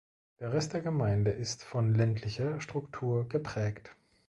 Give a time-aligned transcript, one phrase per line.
[0.39, 3.95] Der Rest der Gemeinde ist von ländlicher Struktur geprägt.